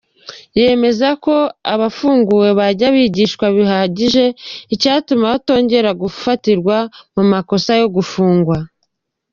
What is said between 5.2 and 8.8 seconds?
batongera gufatirwa mu makosa yo gufungwa.